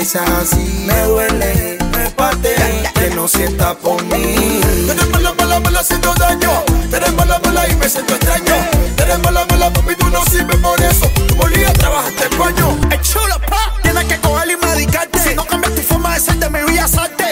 seas 0.04 0.28
así. 0.30 0.84
Me 0.86 1.02
duele, 1.02 1.78
me 1.92 2.10
parte, 2.10 2.54
que 2.94 3.10
no 3.10 3.26
sienta 3.26 3.74
por 3.74 4.02
mí. 4.04 4.60
Tú 4.86 4.92
eres 4.92 5.08
mala, 5.10 5.34
mala, 5.34 5.60
mala, 5.60 5.80
haciendo 5.80 6.14
daño. 6.14 6.50
Tú 6.90 6.96
eres 6.96 7.12
mala, 7.14 7.38
mala 7.44 7.68
y 7.68 7.74
me 7.76 7.88
siento 7.88 8.14
extraño. 8.14 8.54
Tú 8.96 9.02
eres 9.02 9.18
mala, 9.20 9.44
mala, 9.50 9.72
papi, 9.72 9.94
tú 9.96 10.08
no 10.10 10.24
sirves 10.26 10.56
por 10.56 10.80
eso. 10.80 11.10
Tú 11.26 11.36
molía, 11.36 11.72
trabajaste 11.72 12.24
el 12.30 12.38
baño. 12.38 12.78
Es 12.90 13.10
chulo, 13.10 13.40
pa. 13.48 13.74
Tienes 13.82 14.04
que 14.04 14.18
coger 14.20 14.50
y 14.50 14.56
medicarte. 14.56 15.18
Si 15.18 15.34
no 15.34 15.44
cambias 15.44 15.74
tu 15.74 15.82
forma 15.82 16.14
de 16.14 16.20
ser, 16.20 16.36
de 16.36 16.50
mi 16.50 16.62
vida 16.70 16.86
salte. 16.86 17.26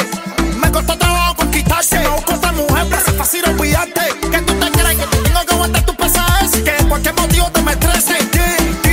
Me 0.60 0.70
costó 0.72 0.96
trabajo 0.98 1.36
conquistarte. 1.36 2.08
Busco 2.08 2.34
otra 2.34 2.52
mujer, 2.52 2.86
pero 2.90 3.02
es 3.06 3.16
fácil 3.16 3.44
olvidarte. 3.48 4.00
Que 4.30 4.38
tú 4.38 4.54
te 4.54 4.70
crees 4.72 4.96
que 4.96 5.06
te 5.06 5.16
tengo 5.18 5.44
que 5.46 5.54
aguantar 5.54 5.86
tu 5.86 5.94
pesadez. 5.96 6.50
Que 6.64 6.84
cualquier 6.88 7.14
motivo 7.14 7.50
te 7.50 7.62
me 7.62 7.72
estrese. 7.72 8.16
Tú 8.32 8.85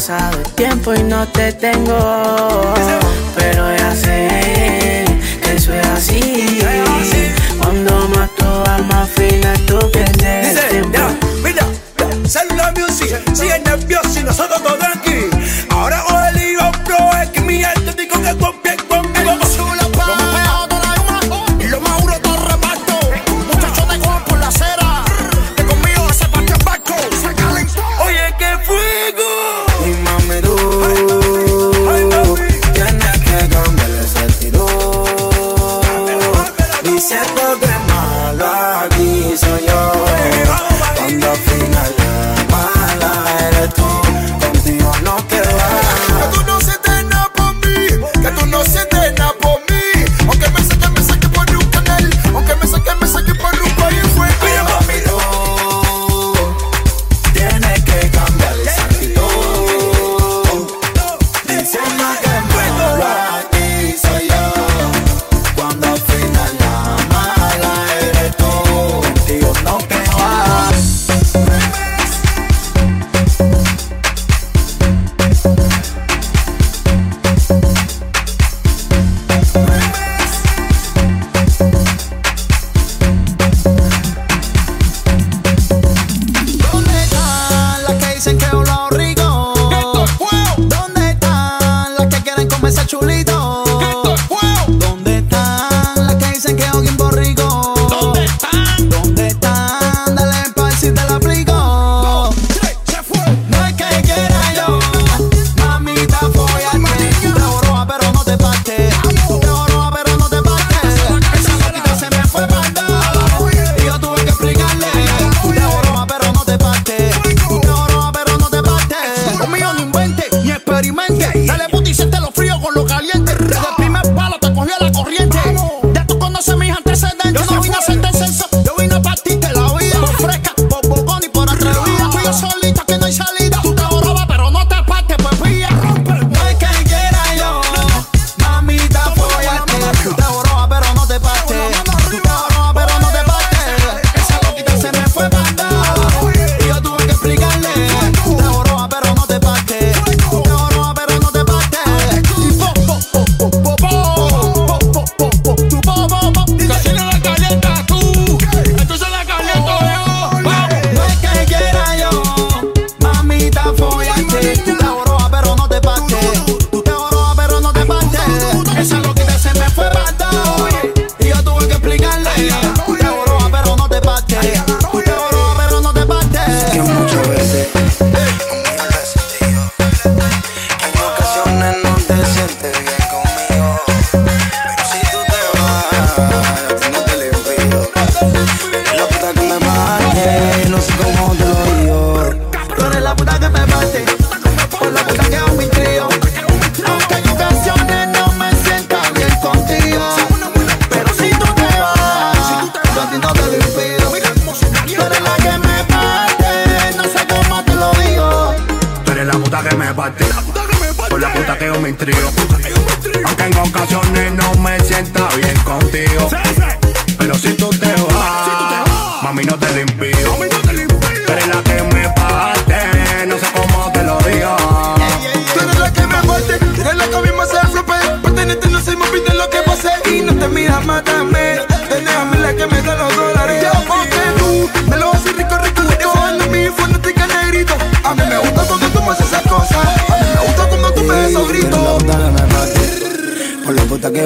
pasado 0.00 0.38
el 0.38 0.52
tiempo 0.52 0.94
y 0.94 1.02
no 1.02 1.28
te 1.28 1.52
tengo. 1.52 2.74
Pero 3.36 3.76
ya 3.76 3.94
sé 3.94 5.04
que 5.42 5.52
eso 5.54 5.74
es 5.74 5.86
así. 5.88 6.62
Cuando 7.58 8.08
más 8.08 8.30
tú 8.34 8.46
vas 8.64 8.82
más 8.86 9.10
fina, 9.10 9.52
tú 9.66 9.78
pierdes 9.92 10.56
el 10.72 10.90
tiempo. 10.90 11.26
Mira, 11.44 11.66
celular 12.26 12.72
music, 12.78 13.10
sigue 13.34 13.58
nervioso 13.58 14.20
y 14.20 14.22
nosotros 14.22 14.62
todos 14.62 14.82
aquí. 14.82 15.28
Ahora 15.68 16.02
o 16.06 16.29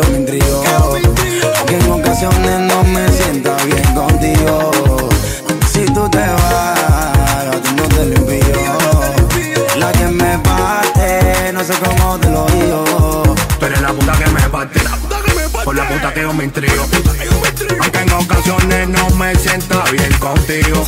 que. 0.00 0.40
Aunque 1.58 1.76
en 1.76 1.90
ocasiones 1.90 2.60
no 2.60 2.84
me 2.84 3.08
sienta 3.12 3.56
bien 3.64 3.94
contigo. 3.94 4.70
Si 5.72 5.84
tú 5.86 6.08
te 6.08 6.18
vas, 6.18 7.48
a 7.48 7.60
ti 7.62 7.70
no 7.76 7.82
te 7.88 8.06
lo 8.06 8.16
envío. 8.16 8.78
La 9.76 9.92
que 9.92 10.06
me 10.06 10.38
parte, 10.38 11.52
no 11.52 11.64
sé 11.64 11.74
cómo 11.84 12.18
te 12.18 12.30
lo 12.30 12.46
digo. 12.46 13.34
Tú 13.58 13.66
eres 13.66 13.80
la 13.80 13.92
puta 13.92 14.12
que 14.12 14.30
me 14.30 14.48
parte. 14.48 14.80
Por 15.64 15.76
la 15.76 15.88
puta 15.88 16.12
que 16.12 16.20
yo 16.22 16.32
me 16.32 16.44
intrigo. 16.44 16.84
Aunque 17.80 17.98
en 17.98 18.12
ocasiones 18.12 18.88
no 18.88 19.10
me 19.10 19.34
sienta 19.36 19.84
bien 19.90 20.12
contigo. 20.18 20.84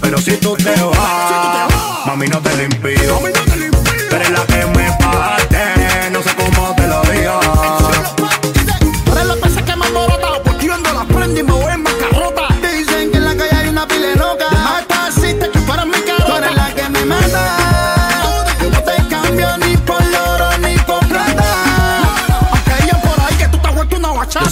Pero 0.00 0.18
si 0.18 0.36
tú 0.36 0.56
te 0.56 0.74
vas, 0.80 2.06
mami 2.06 2.28
no 2.28 2.40
te 2.40 2.56
lo 2.56 2.62
impido. 2.64 3.18
Tú 4.10 4.16
eres 4.16 4.30
la 4.30 4.44
que 4.46 4.66
me 4.66 4.90
parte 4.98 5.41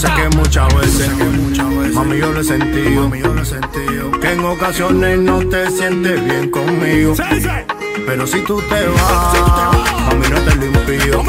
sé 0.01 0.07
que 0.15 0.35
muchas 0.35 0.67
veces, 0.75 1.09
mami 1.93 2.17
yo 2.17 2.33
lo 2.33 2.41
he 2.41 2.43
sentido, 2.43 3.11
que 4.19 4.31
en 4.31 4.39
ocasiones 4.43 5.19
no 5.19 5.47
te 5.47 5.69
sientes 5.69 6.25
bien 6.25 6.49
conmigo. 6.49 7.13
Pero 8.07 8.25
si 8.25 8.41
tú 8.41 8.59
te 8.61 8.87
vas, 8.87 9.33
mami 10.07 10.27
no 10.27 10.41
te 10.41 10.55
lo 10.55 10.65
impío. 10.65 11.21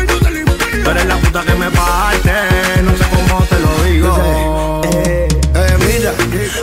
Tú 0.84 0.90
eres 0.90 1.04
la 1.04 1.16
puta 1.18 1.42
que 1.44 1.54
me 1.54 1.70
parte, 1.70 2.32
no 2.82 2.96
sé 2.96 3.04
cómo 3.14 3.44
te 3.44 3.60
lo 3.60 3.84
digo. 3.84 4.80
Eh, 4.84 5.28
eh, 5.54 5.76
mira, 5.78 6.12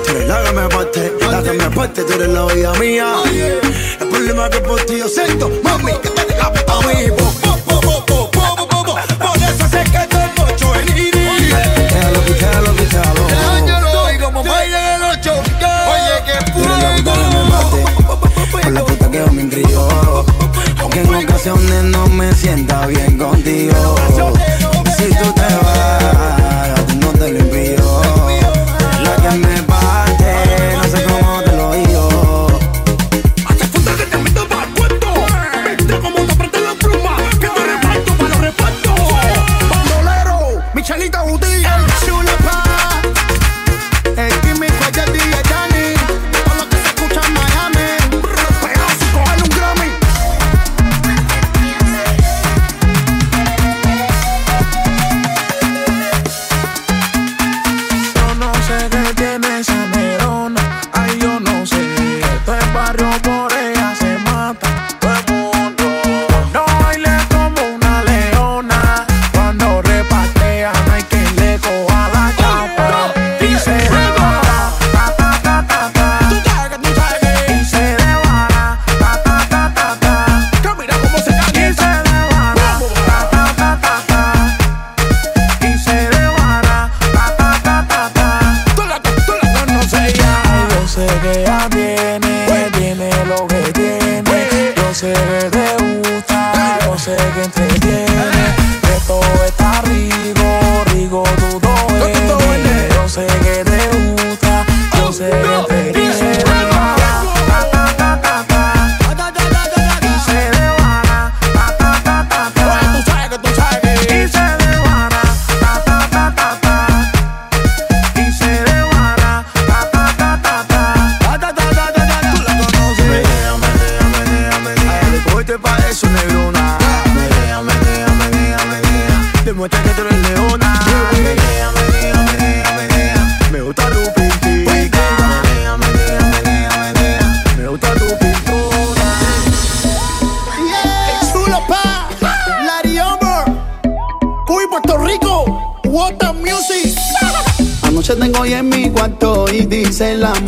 tú 0.03 0.11
eres 0.11 0.27
la 0.27 0.43
que 0.43 0.51
me 0.51 0.67
parte, 0.67 1.13
la 1.29 1.43
que 1.43 1.51
me 1.51 1.69
parte, 1.69 2.03
tú 2.05 2.13
eres 2.13 2.29
la 2.29 2.45
vida 2.47 2.73
mía. 2.79 3.13
El 4.01 4.07
problema 4.07 4.49
que 4.49 4.59
por 4.61 4.81
ti 4.81 4.97
yo 4.97 5.07
siento, 5.07 5.51
mami, 5.63 5.91
que 6.01 6.09
te 6.09 6.37
la 6.37 6.47
a 6.47 6.87
mí. 6.87 7.48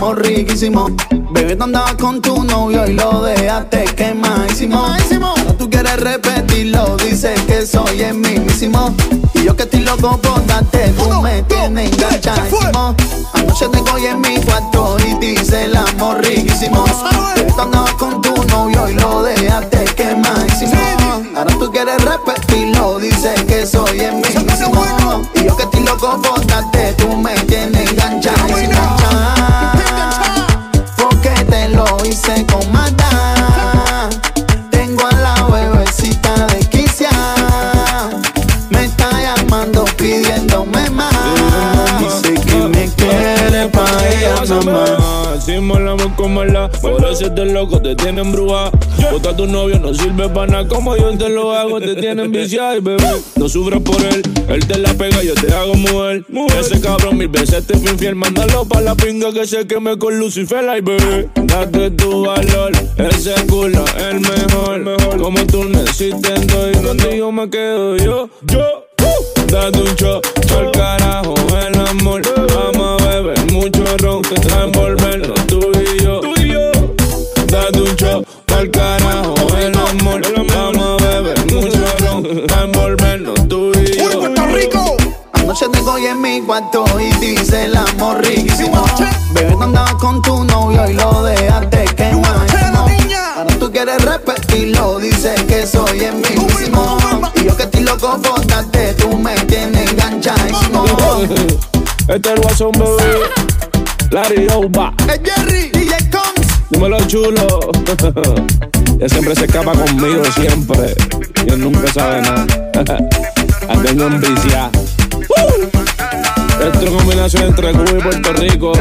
pasamos 0.01 0.17
riquísimo. 0.17 0.87
Bebé, 1.31 1.55
tú 1.55 1.63
andabas 1.63 1.95
con 1.95 2.21
tu 2.21 2.43
novio 2.43 2.87
y 2.87 2.93
lo 2.93 3.21
dejaste 3.21 3.85
quemadísimo. 3.95 4.79
Ahora 4.79 5.53
tú 5.57 5.69
quieres 5.69 5.97
repetirlo, 5.97 6.97
dices 6.97 7.39
que 7.41 7.65
soy 7.65 8.01
el 8.01 8.15
mismísimo. 8.15 8.93
Y 9.35 9.43
yo 9.45 9.55
que 9.55 9.63
estoy 9.63 9.81
loco 9.81 10.17
por 10.17 10.45
darte, 10.47 10.89
tú 10.97 11.05
Uno, 11.05 11.21
me 11.21 11.37
dos, 11.37 11.47
tienes 11.47 11.93
enganchadísimo. 11.93 12.95
Anoche 13.33 13.69
te 13.69 13.79
cogí 13.79 14.07
en 14.07 14.21
mi 14.21 14.41
cuarto 14.41 14.97
y 15.07 15.13
dice 15.25 15.65
el 15.65 15.75
amor 15.75 16.25
riquísimo. 16.25 16.83
Bebé, 17.35 17.51
tú 17.51 17.61
andabas 17.61 17.93
con 17.93 18.21
tu 18.21 18.33
novio 18.45 18.89
y 18.89 18.93
lo 18.95 19.21
dejaste 19.21 19.85
quemadísimo. 19.95 20.73
Ahora 21.35 21.55
tú 21.59 21.71
quieres 21.71 22.03
repetirlo, 22.03 22.97
dices 22.97 23.43
que 23.43 23.67
soy 23.67 23.99
el 23.99 24.15
mismísimo. 24.15 24.83
Y 25.35 25.45
yo 25.45 25.55
que 25.55 25.63
estoy 25.63 25.83
loco 25.83 26.19
por 26.21 26.45
darte, 26.47 26.93
tú 26.97 27.15
me 27.17 27.35
tienes 27.45 27.91
enganchadísimo. 27.91 29.00
comerla. 46.21 46.69
Por 46.69 47.15
si 47.15 47.29
te 47.31 47.45
loco, 47.45 47.81
te 47.81 47.95
tienen 47.95 48.31
bruja. 48.31 48.71
Bota 49.11 49.31
a 49.31 49.35
tu 49.35 49.47
novio, 49.47 49.79
no 49.79 49.93
sirve 49.93 50.29
para 50.29 50.47
nada. 50.47 50.67
Como 50.67 50.95
yo 50.95 51.17
te 51.17 51.29
lo 51.29 51.51
hago, 51.53 51.79
te 51.79 51.95
tienen 51.95 52.31
viciada 52.31 52.77
y 52.77 52.79
bebé. 52.79 53.21
No 53.35 53.49
sufras 53.49 53.81
por 53.81 53.99
él, 54.01 54.21
él 54.47 54.67
te 54.67 54.77
la 54.77 54.93
pega, 54.93 55.23
yo 55.23 55.33
te 55.33 55.53
hago 55.53 55.73
mujer. 55.73 56.23
Ese 56.59 56.79
cabrón 56.79 57.17
mil 57.17 57.27
veces 57.27 57.65
te 57.65 57.77
fue 57.77 57.91
infiel. 57.91 58.15
Mándalo 58.15 58.65
pa' 58.65 58.81
la 58.81 58.95
pinga 58.95 59.33
que 59.33 59.47
se 59.47 59.65
queme 59.65 59.97
con 59.97 60.19
Lucifer, 60.19 60.67
ay 60.69 60.81
bebé. 60.81 61.29
Date 61.35 61.91
tu 61.91 62.25
valor, 62.25 62.71
ese 62.97 63.33
culo 63.47 63.83
el 63.97 64.19
mejor. 64.21 64.79
mejor. 64.79 65.17
Como 65.17 65.45
tú 65.47 65.63
necesitas 65.63 66.31
existes, 66.31 66.47
doy. 66.47 67.31
Me 67.31 67.49
quedo 67.49 67.95
yo. 67.97 68.29
Yo. 68.43 68.59
Uh. 68.99 69.47
Date 69.51 69.79
un 69.79 69.95
shot, 69.95 70.25
al 70.51 70.71
carajo 70.71 71.33
el 71.57 71.79
amor. 71.79 72.21
Vamos 72.53 73.01
a 73.01 73.05
beber 73.05 73.51
mucho 73.51 73.83
ron, 73.97 74.21
te 74.21 74.35
envolver 74.35 75.00
Yo 85.61 85.69
tengo 85.69 85.91
hoy 85.91 86.07
en 86.07 86.19
mi 86.19 86.41
cuarto 86.41 86.83
y 86.99 87.13
dice 87.23 87.65
el 87.65 87.77
amor 87.77 88.25
riquísimo. 88.25 88.83
Bebé, 89.31 89.51
tú 89.51 89.61
andabas 89.61 89.93
con 89.93 90.19
tu 90.23 90.43
novio 90.45 90.89
y 90.89 90.93
lo 90.93 91.21
dejaste 91.21 91.85
que 91.95 92.11
no. 92.13 92.23
Ahora 93.37 93.59
tú 93.59 93.71
quieres 93.71 94.03
repetirlo, 94.03 94.97
dice 94.97 95.35
que 95.47 95.67
soy 95.67 95.99
el 95.99 96.15
mismo. 96.15 96.97
Y 97.35 97.43
yo 97.43 97.55
que 97.55 97.63
estoy 97.63 97.83
loco 97.83 98.19
por 98.23 98.43
darte, 98.47 98.95
tú 98.95 99.15
me 99.15 99.35
tienes 99.45 99.91
enganchadísimo. 99.91 100.83
Este 102.07 102.33
es 102.33 102.41
Guasón 102.41 102.71
Bebé, 102.71 103.19
Larry 104.09 104.47
Oba. 104.55 104.95
Es 105.07 105.21
Jerry, 105.23 105.69
DJ 105.69 106.09
Combs. 106.09 106.47
Dímelo 106.71 107.05
chulo. 107.05 107.69
Él 108.99 109.09
siempre 109.11 109.35
se 109.35 109.45
escapa 109.45 109.73
conmigo, 109.73 110.23
siempre. 110.33 110.95
Y 111.45 111.51
él 111.51 111.59
nunca 111.59 111.91
sabe 111.93 112.21
nada. 112.23 112.45
Ando 113.69 113.89
en 113.89 114.21
Uh. 115.37 115.69
Esto 116.63 116.79
es 116.79 116.89
una 116.89 116.97
combinación 116.97 117.43
entre 117.43 117.71
Cuba 117.71 117.91
y 117.97 118.01
Puerto 118.01 118.33
Rico. 118.33 118.71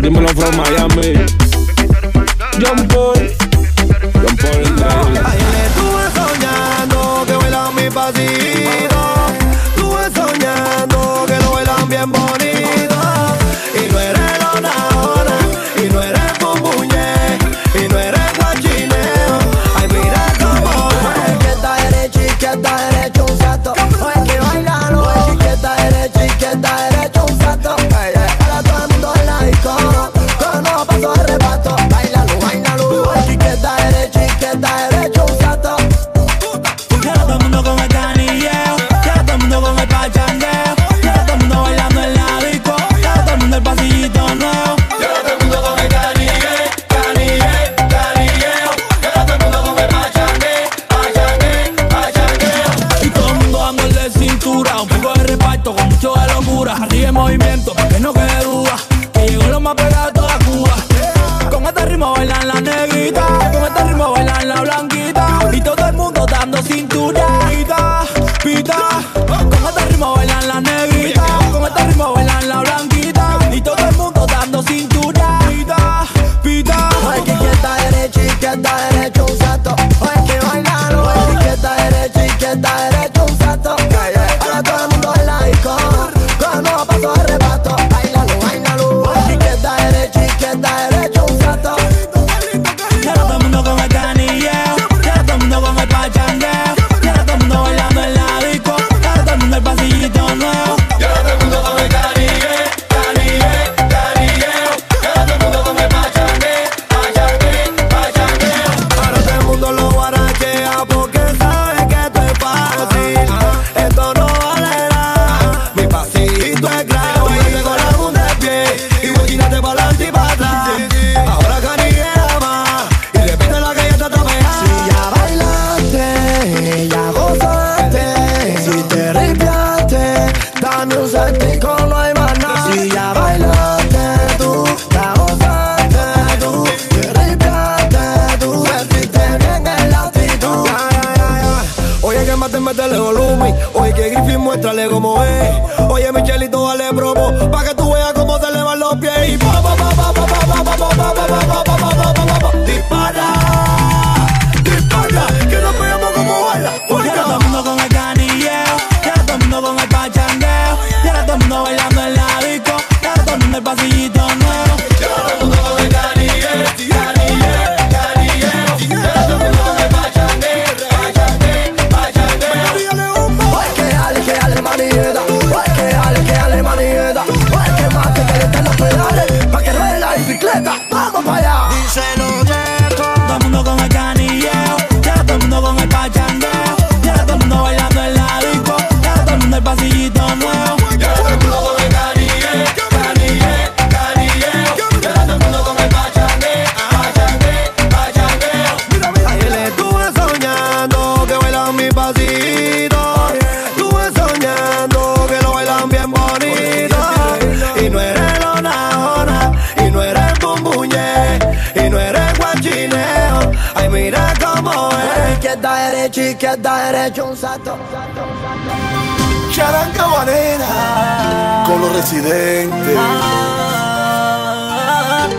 Dímelo 0.00 0.28
from 0.28 0.56
Miami. 0.56 1.14
John 2.60 2.88
Paul. 2.88 3.14
John 3.80 4.10
Paul 4.12 4.32
increíble. 4.32 4.86
Estuve 5.66 6.04
soñando 6.14 7.24
que 7.26 7.34
bailan 7.36 7.74
mi 7.74 7.90
pasito. 7.90 9.00
Estuve 9.68 10.04
soñando 10.14 11.24
que 11.26 11.36
lo 11.38 11.52
bailan 11.52 11.88
bien 11.88 12.12
bonito. 12.12 12.91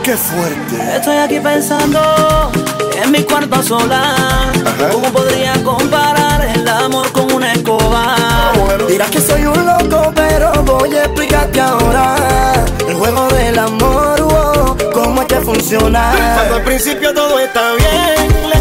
Qué 0.03 0.17
fuerte. 0.17 0.95
Estoy 0.97 1.15
aquí 1.17 1.39
pensando 1.39 2.51
en 3.01 3.11
mi 3.11 3.23
cuarto 3.23 3.63
sola. 3.63 4.15
¿Cómo 4.91 5.07
podría 5.13 5.53
comparar 5.63 6.45
el 6.55 6.67
amor 6.67 7.09
con 7.13 7.31
una 7.31 7.53
escoba? 7.53 8.15
Ah, 8.17 8.51
Dirás 8.87 9.09
que 9.09 9.21
soy 9.21 9.45
un 9.45 9.65
loco, 9.65 10.11
pero 10.13 10.51
voy 10.63 10.93
a 10.95 11.03
explicarte 11.05 11.61
ahora 11.61 12.15
el 12.87 12.95
juego 12.95 13.27
del 13.29 13.57
amor, 13.57 14.21
wow, 14.21 14.77
cómo 14.93 15.21
es 15.21 15.27
que 15.27 15.35
funciona. 15.37 16.11
Cuando 16.35 16.55
al 16.55 16.63
principio 16.63 17.13
todo 17.13 17.39
está 17.39 17.71
bien, 17.73 18.49
le 18.49 18.57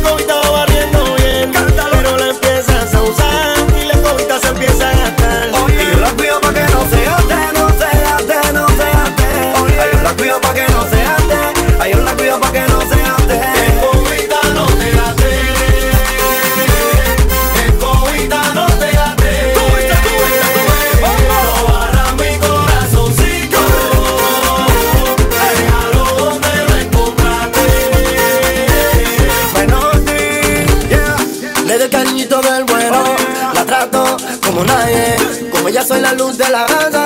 Soy 35.86 36.00
la 36.00 36.12
luz 36.12 36.38
de 36.38 36.48
la 36.48 36.64
gana 36.66 37.04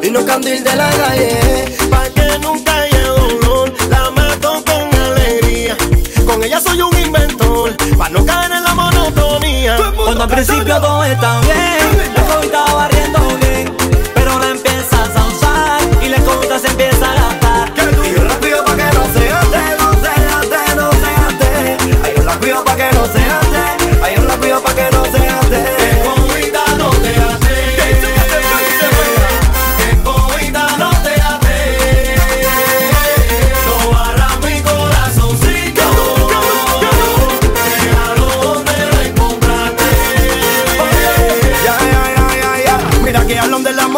y 0.00 0.10
no 0.10 0.24
candil 0.24 0.62
de 0.62 0.76
la 0.76 0.88
calle. 0.90 1.76
Pa' 1.90 2.04
que 2.14 2.38
nunca 2.38 2.78
haya 2.78 3.08
dolor, 3.08 3.72
la 3.90 4.10
mato 4.10 4.62
con 4.64 5.00
alegría. 5.00 5.76
Con 6.24 6.42
ella 6.42 6.60
soy 6.60 6.80
un 6.80 6.96
inventor, 6.96 7.76
pa' 7.98 8.08
no 8.08 8.24
caer 8.24 8.52
en 8.52 8.62
la 8.62 8.74
monotonía. 8.74 9.76
Cuando 9.96 10.22
al 10.22 10.30
principio 10.30 10.80
todo 10.80 11.04
está 11.04 11.40
bien, 11.40 12.14
yo 12.28 12.40
estaba 12.42 12.74
barriendo 12.74 13.18
bien. 13.40 13.45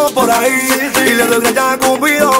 por 0.07 0.29
ahí. 0.31 0.91
Y 1.05 1.13
le 1.13 1.25
doy 1.25 1.53
ya 1.53 1.77
cupido 1.77 2.31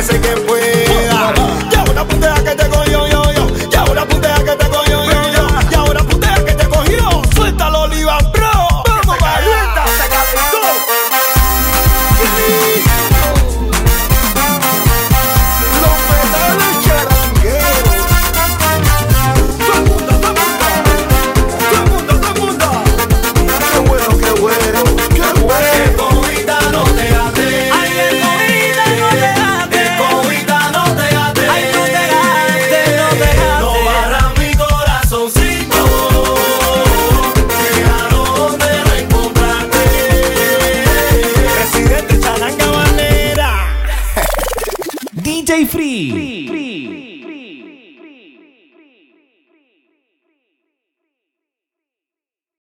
parece 0.00 0.18
que 0.18 0.36
fue 0.48 0.59